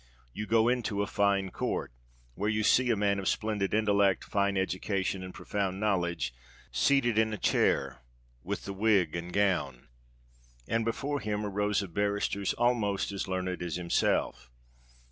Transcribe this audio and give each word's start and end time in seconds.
You 0.33 0.47
go 0.47 0.67
into 0.67 1.03
a 1.03 1.05
fine 1.05 1.51
court, 1.51 1.93
where 2.33 2.49
you 2.49 2.63
see 2.63 2.89
a 2.89 2.95
man 2.95 3.19
of 3.19 3.27
splendid 3.27 3.71
intellect, 3.71 4.23
fine 4.23 4.57
education, 4.57 5.21
and 5.21 5.31
profound 5.31 5.79
knowledge, 5.79 6.33
seated 6.71 7.19
in 7.19 7.31
a 7.33 7.37
chair, 7.37 8.01
with 8.43 8.65
the 8.65 8.73
wig 8.73 9.15
and 9.15 9.31
gown; 9.31 9.89
and 10.67 10.83
before 10.83 11.19
him 11.19 11.45
are 11.45 11.51
rows 11.51 11.83
of 11.83 11.93
barristers 11.93 12.53
almost 12.55 13.11
as 13.11 13.27
learned 13.27 13.61
as 13.61 13.75
himself. 13.75 14.49